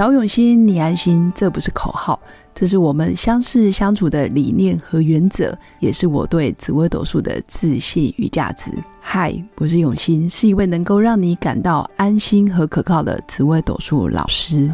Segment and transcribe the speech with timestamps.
[0.00, 2.18] 找永新，你安心，这不是口号，
[2.54, 8.70] 这是我们相识相处的理念和原则，也是我对紫微斗数的自信与价值。
[8.98, 14.72] 嗨，我是永新，是一位能够让你感到安心和可靠的紫微斗数老师。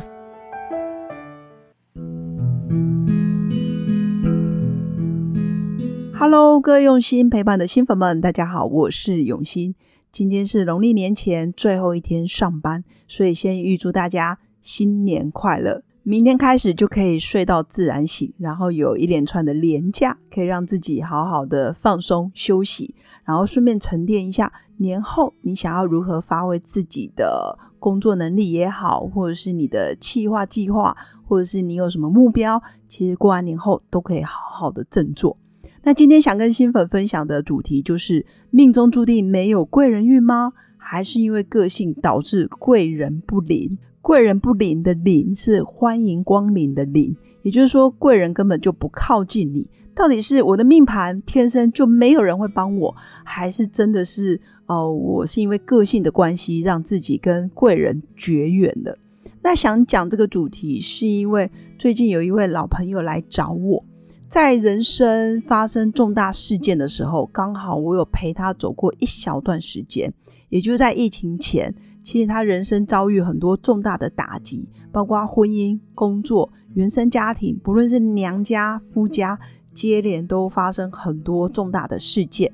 [6.16, 9.74] Hello，各位用心陪伴的新粉们，大家好，我是永新。
[10.12, 15.80] 今天是农历年前最后一天上班，所以先预祝大家新年快乐！
[16.02, 22.92] 明天开始就可以睡到自然醒，然后有一连串的连假，可以让自己好好的放松休息，
[23.24, 35.38] 然后顺便沉淀一下年后你想要如何发挥自己的工作能力也好，或者是你的计划计划，或者是你有什么目标，其实过完年后都可以好好的振作。
[35.84, 40.50] 那今天想跟新粉分享的主题就是命中注定没有贵人运吗？
[40.76, 43.78] 还是因为个性导致贵人不灵？
[44.06, 47.12] 贵人不临的临是欢迎光临的临，
[47.42, 49.68] 也就是说贵人根本就不靠近你。
[49.96, 58.96] 到底是我的命盘天生就没有人会帮我，还是真的是哦，我是因为个性的关系让自己跟贵人绝缘了？
[59.42, 63.84] 那想讲这个主题，是因为最近有一位老朋友来找我。
[64.28, 70.12] 在人生发生重大事件的时候，刚好我有陪他走过一小段时间，
[70.48, 79.38] 也就在疫情前，其实他人生遭遇很多重大的打击，包括婚姻、工作、原生家庭，不论是娘家、夫家，
[79.72, 82.52] 接连都发生很多重大的事件。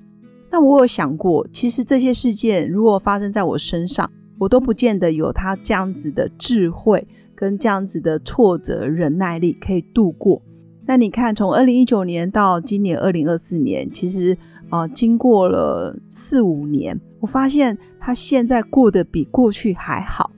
[0.50, 10.42] 那我有想过，其实这些事件如果发生在我身上，我都不见得有他这样子的智慧跟这样子的挫折忍耐力可以度过。
[10.84, 14.36] 那你看，从二零一九年到今年二零二四年，其实
[14.68, 20.30] 啊，经过了四五年，我发现他现在过得比过去还好。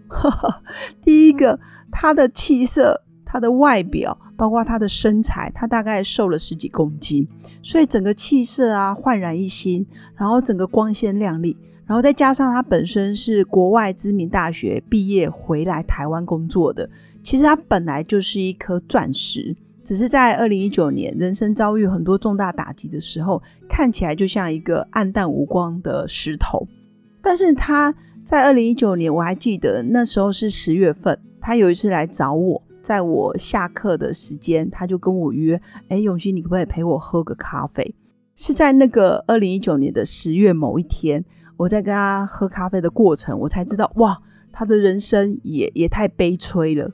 [1.02, 1.58] 第一个，
[1.90, 7.26] 他的气色、他的外表，包括他的身材，他大概瘦了十几公斤，
[7.62, 9.84] 所以整个气色啊焕然一新，
[10.14, 11.56] 然后整个光鲜亮丽，
[11.86, 16.88] 然后再加上他本身是国外知名大学毕业回来台湾工作的，
[17.22, 19.56] 其实他本来就是一颗钻石。
[19.84, 26.66] 只是在二零一九年，人生遭遇很多重大打击的时候，看起来就像一个暗淡无光的石头。
[27.20, 27.94] 但是他
[28.24, 37.94] 在二零一九年，我还记得那时候是十月份，他有一次来找我，在我下课的时间，他就跟我约：“哎，永熙，你可不可以陪我喝个咖啡？”
[38.36, 41.24] 是在那个二零一九年的十月某一天，
[41.56, 44.18] 我在跟他喝咖啡的过程，我才知道，哇，
[44.50, 46.90] 他的人生也也太悲催了。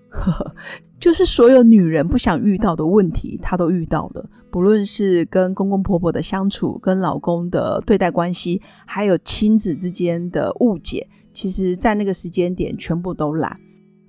[1.01, 4.25] 就是所有女人不想遇到的问题，她都遇到了。
[4.51, 13.57] 不论是跟公公婆婆的相处，跟老公的对待关系，还有亲子之间的误解，其实在那个时间点全部都来。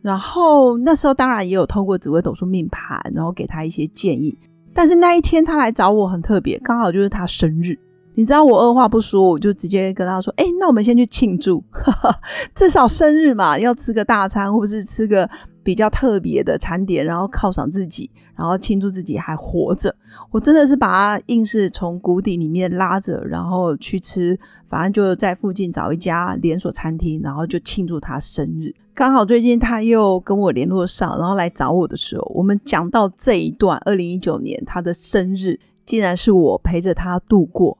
[0.02, 4.38] 然后那时候当然也有透过紫微斗数命盘，然后给她一些建议。
[4.74, 7.78] 但是那一天她来找我很特别，刚好就是她生日。
[8.16, 11.64] 你知道我二话不说，我就直接跟她说：“哎，那我们先去庆祝，
[12.54, 15.30] 至少生日嘛，要吃个大餐，或者是吃个。”
[15.64, 19.96] 比较特别的餐点，然后犒赏自己，然后庆祝自己还活着。
[20.32, 28.74] 我真的是把他硬是从谷底里面拉着，然后去吃，反正就在附近找一家连锁餐厅，然后就庆祝他生日。
[28.94, 37.78] 刚好最近他又跟我联络上，然后来找我的时候，我们讲到这一段，二零一九年他的生日，竟然是我陪着他度过。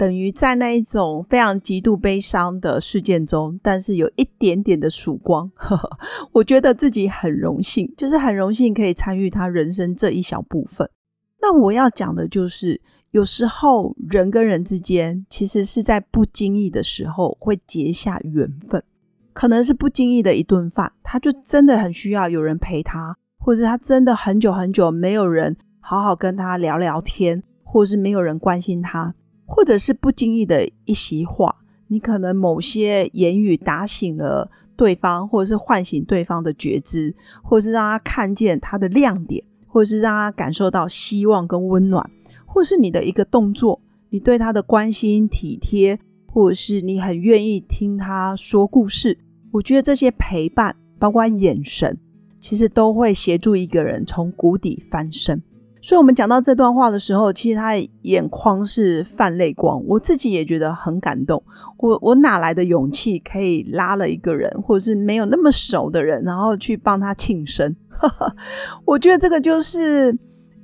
[0.00, 5.52] 等于在那一种非常极度悲伤的事件中，但是有一点点的曙光，
[6.32, 10.88] 我觉得自己很荣幸，就是很荣幸可以参与他人生这一小部分。
[11.42, 18.82] 那我要讲的就是，有时候人跟人之间，其实是在不经意的时候会结下缘分，
[19.34, 29.14] 可能是不经意的一顿饭，他就真的很需要有人陪他，或者他真的很久很久没有人好好跟他聊聊天，或者是没有人关心他。
[29.52, 31.56] 或者是不经意的一席话，
[31.88, 42.08] 你可能某些言语打醒了对方，或者是唤醒对方的觉知，或者是让他看见他的亮点，或者是让他感受到希望跟温暖，
[42.46, 43.80] 或是你的一个动作，
[44.10, 49.18] 你对他的关心体贴，或者是你很愿意听他说故事。
[49.50, 51.98] 我觉得这些陪伴，包括眼神，
[52.38, 55.42] 其实都会协助一个人从谷底翻身。
[55.82, 61.42] 所以，我们讲到这段话的时候，其实他眼眶是泛泪光，我自己也觉得很感动。
[61.78, 67.74] 我我哪来的勇气可以拉了一个人，或者是没有那么熟的人，然后去帮他庆生？
[68.84, 70.16] 我觉得这个就是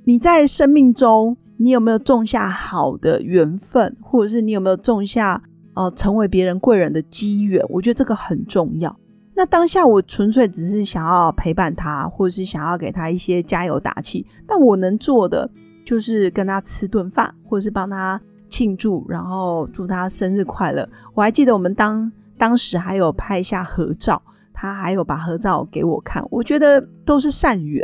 [0.05, 5.41] 你在生命中，你有没有种下好的缘分，或者是你有没有种下
[5.73, 7.65] 呃成为别人贵人的机缘？
[7.69, 8.95] 我觉得这个很重要。
[9.37, 14.25] 那当下我纯粹只是想要陪伴他，或者是想要给他一些加油打气。
[14.47, 15.47] 但我能做的
[15.85, 18.19] 就是跟他吃顿饭，或者是帮他
[18.49, 20.89] 庆祝，然后祝他生日快乐。
[21.13, 24.19] 我还记得我们当当时还有拍下合照，
[24.51, 26.25] 他还有把合照给我看。
[26.31, 27.79] 我觉得都是善缘，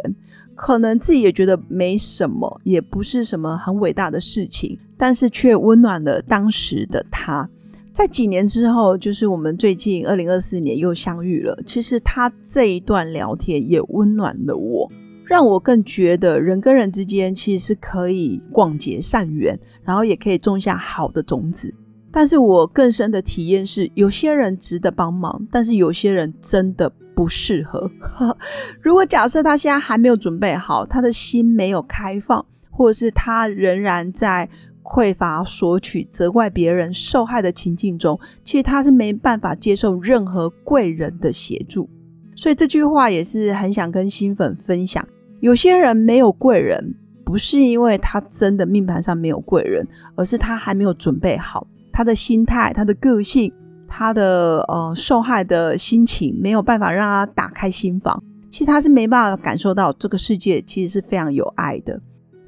[0.55, 7.47] 可能自己也觉得没什么，也不是什么很伟大的事情，但是却温暖了当时的他。
[7.93, 11.55] 在几年之后，就是我们最近二零二四年又相遇了。
[11.63, 14.91] 其实他这一段聊天也温暖了我，
[15.25, 21.71] 让我更觉得人跟人之间其实是可以广结善缘，然后也可以种下好的种子。
[22.11, 27.89] 但是我更深的体验是，有些人值得帮忙，但是有些人真的不适合。
[28.81, 34.49] 如果假设他现在还没有准备好，他的心没有开放，或者是他仍然在。
[34.83, 41.89] 匮乏索取、责怪别人、受害的情境中，其实他是没办法接受任何贵人的协助。
[42.35, 45.07] 所以这句话也是很想跟新粉分享：
[45.39, 53.53] 有些人没有贵人，不是因为他真的命盘上没有贵人，而是他还没有准备好，他的心态、他的个性、
[53.87, 58.21] 他的呃受害的心情，没有办法让他打开心房。
[58.49, 61.99] 其实他是没办法感受到这个世界其实是非常有爱的。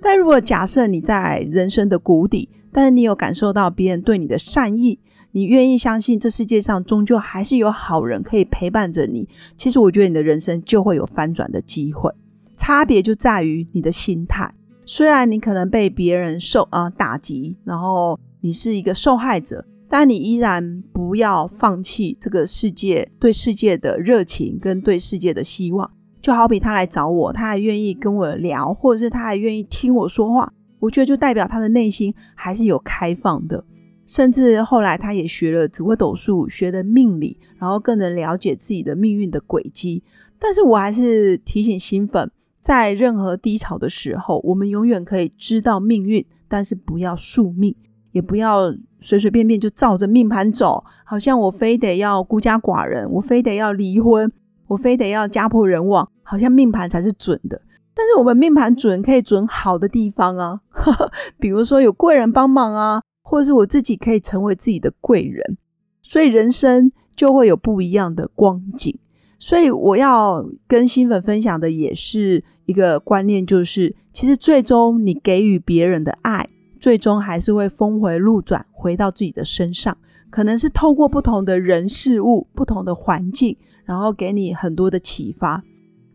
[0.05, 4.99] 但如果假设你在人生的谷底，但是你有感受到别人对你的善意，
[5.31, 12.11] 你愿意相信这世界上终究还是有好人可以陪伴着你，其实我觉得你的人生就会有翻转的机会。
[12.55, 14.53] 差别就在于你的心态。
[14.85, 25.89] 虽然你可能被别人受啊打击，然后你是一个受害者，但你依然不要放弃这个世界对世界的热情跟对世界的希望。
[26.25, 33.63] 就好比他来找我，他还愿意跟我聊，或者是他还愿意听我说话，我觉得就代表他的内心还是有开放的。
[34.07, 40.01] 甚至后来他也学了紫微斗数，学了命理，然后更能了解自己的命运的轨迹。
[40.39, 47.75] 但是我还是提醒新粉，在任何低潮的时候，我们永远可以知道命运，但是不要宿命，
[48.13, 54.27] 也不要随随便便就照着命盘走，好像我非得要孤家寡人，我非得要离婚。
[54.68, 57.62] 我非得要家破人亡，好像命盘才是准的。
[57.94, 60.60] 但是我们命盘准可以准好的地方啊，
[61.39, 65.57] 比如说有贵人帮忙啊，或者是我自己可以成为自己的贵人，
[66.01, 69.00] 所以人生就会有不一样的光景。
[69.39, 76.50] 所以我要跟新粉分享的也是一个观念，就是其实最终你给予别人的爱，
[76.80, 79.98] 最终还是会峰回路转回到自己的身上，
[80.30, 83.56] 可能是透过不同的人事物、不同的环境。
[83.86, 85.63] 然后给你很多的启发。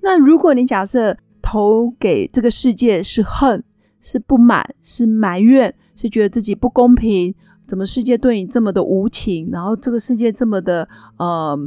[0.02, 3.62] 那如果你假设投给这个世界是恨、
[4.00, 7.34] 是不满、是埋怨、是觉得自己不公平，
[7.66, 10.88] 怎么世界对你这么的无情，然后这个世界这么的
[11.18, 11.58] 呃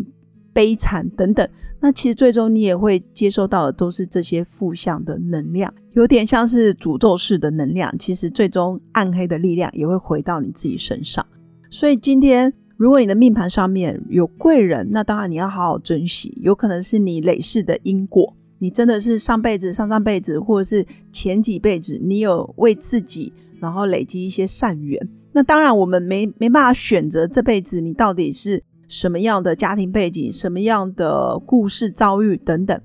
[0.52, 1.48] 悲惨等等，
[1.80, 7.96] 那其实最终你也会接收到的都是这些负向的能量，有点像是诅咒式的能量。
[8.00, 11.26] 其实最终暗黑的力量也会回到你自己身上。
[11.70, 12.54] 所以今天。
[12.76, 16.38] 如果你的命盘上面有贵人，那当然你要好好珍惜。
[16.42, 25.00] 有可能是你累世的因果，你真的是上辈子、上上辈子，或者是前几辈子，你有为自己然后累积一些善缘。
[25.32, 32.80] 那当然我们没没办法选择这辈子你到底是什么样的家庭背景、什么样的故事遭遇等等。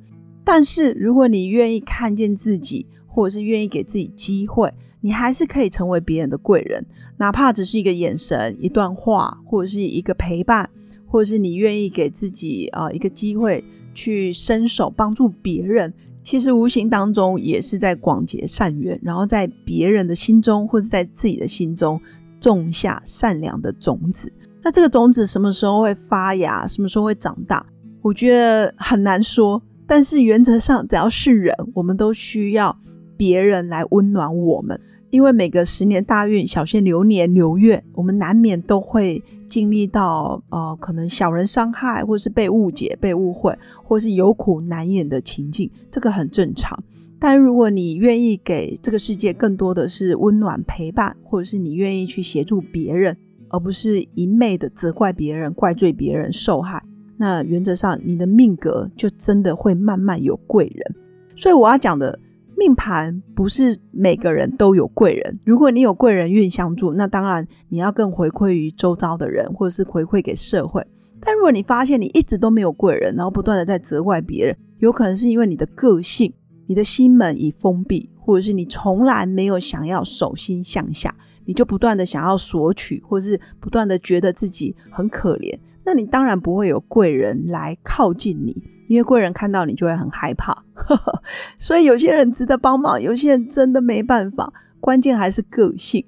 [0.45, 4.73] 但是如果你愿意看见自己，或者是愿意给自己机会。
[5.01, 6.85] 你还是可以成为别人的贵人，
[7.19, 10.69] 哪怕只是一个眼神、一段话，或者是一个陪伴，
[11.07, 13.63] 或者是你愿意给自己啊一个机会
[13.95, 22.01] 去伸手帮助别人，其实无形当中也是在广结善缘，然后在别人的心中或者在自己的心中
[22.41, 24.33] 种下善良的种子。
[24.63, 27.65] 那这个种子什么时候会发芽，什么时候会长大，
[28.03, 29.63] 我觉得很难说。
[29.87, 32.77] 但是原则上，只要是人，我们都需要。
[33.17, 46.79] 别人来温暖我们，因为每个十年大运、小限流年、流月，我们难免都会经历到呃，可能小人伤害，或是被误解、被误会，或是有苦难言的情境，这个很正常。
[47.19, 53.17] 但如果你愿意给这个世界更多的是温暖陪伴，或者是你愿意去协助别人，
[53.49, 56.83] 而不是一昧的责怪别人、怪罪别人受害，
[57.17, 60.95] 那原则上你的命格就真的会慢慢有贵人。
[61.35, 62.21] 所以我要讲的。
[62.59, 70.85] 命盘不是每个人都有贵人，如果你有贵人运相助，那当然你要更回馈于周遭的人，或者是回馈给社会。
[71.21, 76.33] 但如果你发现你一直都没有贵人，然后不断的在责怪别人，有可能是因为你的个性、
[76.67, 85.57] 你的心门已封闭，或者是你从来没有想要手心向下，你就不断的想要索取，或者是不断的觉得自己很可怜。
[85.85, 90.65] 那你当然不会有贵人来靠近你，因为贵人看到你就会很害怕。
[91.57, 94.53] 所以有些人值得帮忙，有些人真的没办法。
[94.81, 96.05] 关键还是个性。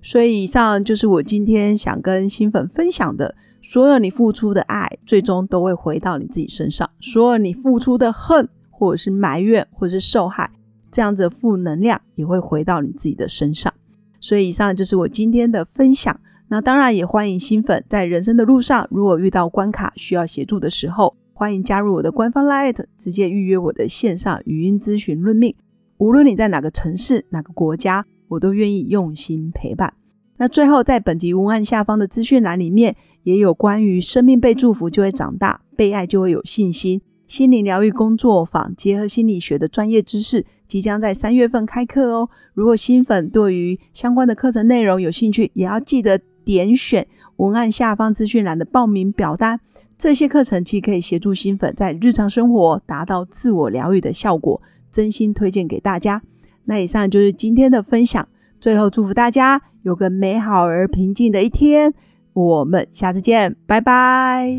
[0.00, 10.50] 所以以上就是我今天想跟新粉分享的：所有你付出的爱，最终都会回到你自己身上；所有你付出的恨，或者是埋怨，或者是受害，
[10.90, 13.72] 这样子负能量也会回到你自己的身上。
[14.20, 16.18] 所以以上就是我今天的分享。
[16.48, 25.52] 那当然也欢迎新粉在人生的路上，如果遇到关卡需要协助的时候，欢迎加入我的官方 Light，直接预约我的线上语音咨询论命。
[25.98, 29.92] 无论你在哪个城市、哪个国家，我都愿意用心陪伴。
[30.36, 32.94] 那最后，在本集文案下方的资讯栏里面，
[33.24, 37.02] 也有关于生命被祝福就会长大，被爱就会有信心。
[37.26, 42.30] 心灵疗愈工作坊结合心理学的专业知识，即将在三月份开课哦。
[42.54, 46.20] 如果新粉对于相关的课程内容有兴趣，也要记得。
[46.44, 47.06] 点选
[47.36, 49.60] 文案下方资讯栏的报名表单，
[50.02, 56.20] 这些课程既可以协助新粉在日常生活达到自我疗愈的效果，真心推荐给大家。
[56.64, 58.26] 那以上就是今天的分享，
[58.60, 61.94] 最后祝福大家有个美好而平静的一天，
[62.32, 64.58] 我们下次见，拜拜。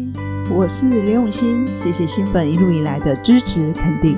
[0.50, 4.18] 我是刘永新，谢谢新粉一路以来的支持肯定。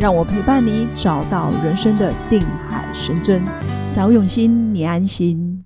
[0.00, 3.42] 让我陪伴你，找到人生的定海神针。
[3.92, 5.47] 找永心，你安心。